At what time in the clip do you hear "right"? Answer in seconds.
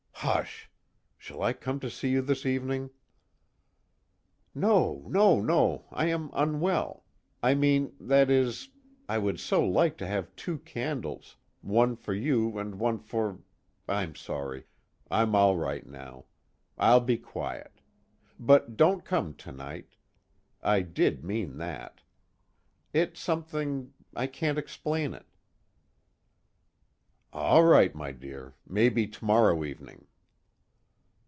15.57-15.87, 27.63-27.95